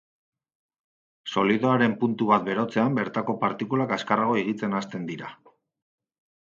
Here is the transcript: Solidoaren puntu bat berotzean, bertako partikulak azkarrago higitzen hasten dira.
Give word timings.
Solidoaren 1.33 1.93
puntu 2.05 2.29
bat 2.31 2.47
berotzean, 2.49 2.99
bertako 3.01 3.39
partikulak 3.47 3.95
azkarrago 3.99 4.43
higitzen 4.43 4.79
hasten 4.81 5.09
dira. 5.13 5.35